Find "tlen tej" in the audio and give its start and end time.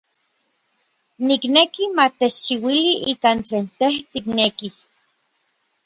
3.47-3.95